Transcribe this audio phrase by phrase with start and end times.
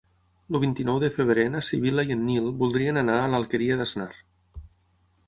[0.51, 4.09] El vint-i-nou de febrer na Sibil·la i en Nil voldrien anar a l'Alqueria d'Asnar.